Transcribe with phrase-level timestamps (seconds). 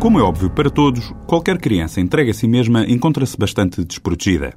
[0.00, 4.54] Como é óbvio para todos, qualquer criança entregue a si mesma encontra-se bastante desprotegida.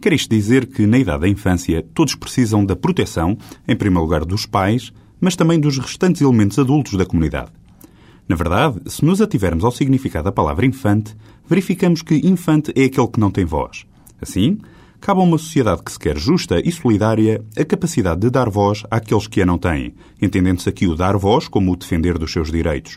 [0.00, 3.36] Quer isto dizer que, na idade da infância, todos precisam da proteção,
[3.66, 7.50] em primeiro lugar dos pais, mas também dos restantes elementos adultos da comunidade.
[8.28, 13.08] Na verdade, se nos ativermos ao significado da palavra infante, verificamos que infante é aquele
[13.08, 13.84] que não tem voz.
[14.22, 14.58] Assim,
[15.00, 18.84] cabe a uma sociedade que se quer justa e solidária a capacidade de dar voz
[18.88, 22.52] àqueles que a não têm, entendendo-se aqui o dar voz como o defender dos seus
[22.52, 22.96] direitos.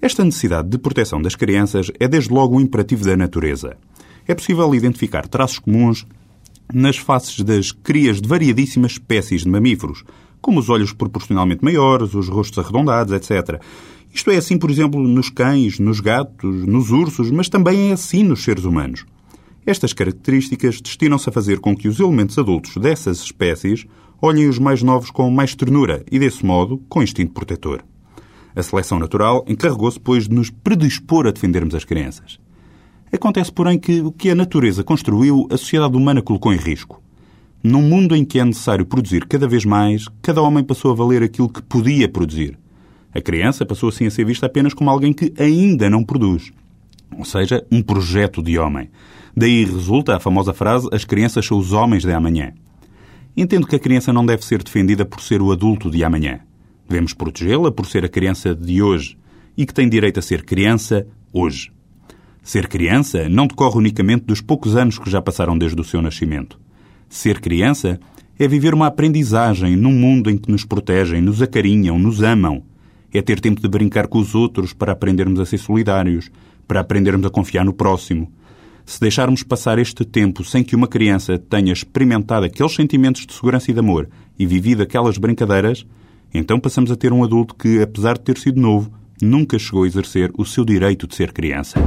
[0.00, 3.76] Esta necessidade de proteção das crianças é desde logo um imperativo da natureza.
[4.26, 6.06] É possível identificar traços comuns
[6.72, 10.04] nas faces das crias de variadíssimas espécies de mamíferos,
[10.40, 13.60] como os olhos proporcionalmente maiores, os rostos arredondados, etc.
[14.12, 18.22] Isto é assim, por exemplo, nos cães, nos gatos, nos ursos, mas também é assim
[18.22, 19.04] nos seres humanos.
[19.66, 23.86] Estas características destinam-se a fazer com que os elementos adultos dessas espécies
[24.20, 27.82] olhem os mais novos com mais ternura e, desse modo, com instinto protetor.
[28.56, 32.38] A seleção natural encarregou-se, pois, de nos predispor a defendermos as crianças.
[33.12, 37.02] Acontece, porém, que o que a natureza construiu, a sociedade humana colocou em risco.
[37.62, 41.22] Num mundo em que é necessário produzir cada vez mais, cada homem passou a valer
[41.22, 42.58] aquilo que podia produzir.
[43.14, 46.52] A criança passou assim a ser vista apenas como alguém que ainda não produz.
[47.16, 48.90] Ou seja, um projeto de homem.
[49.36, 52.52] Daí resulta a famosa frase: as crianças são os homens de amanhã.
[53.36, 56.40] Entendo que a criança não deve ser defendida por ser o adulto de amanhã.
[56.88, 59.16] Devemos protegê-la por ser a criança de hoje
[59.56, 61.72] e que tem direito a ser criança hoje.
[62.42, 66.60] Ser criança não decorre unicamente dos poucos anos que já passaram desde o seu nascimento.
[67.08, 67.98] Ser criança
[68.38, 72.62] é viver uma aprendizagem num mundo em que nos protegem, nos acarinham, nos amam
[73.18, 76.30] é ter tempo de brincar com os outros para aprendermos a ser solidários,
[76.66, 78.30] para aprendermos a confiar no próximo.
[78.84, 83.70] Se deixarmos passar este tempo sem que uma criança tenha experimentado aqueles sentimentos de segurança
[83.70, 85.86] e de amor e vivido aquelas brincadeiras,
[86.34, 89.86] então passamos a ter um adulto que, apesar de ter sido novo, nunca chegou a
[89.86, 91.78] exercer o seu direito de ser criança.